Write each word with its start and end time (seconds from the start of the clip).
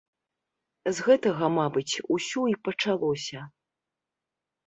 З 0.99 1.03
гэтага, 1.07 1.45
мабыць, 1.57 2.01
усё 2.17 2.41
і 2.53 2.57
пачалося. 2.69 3.39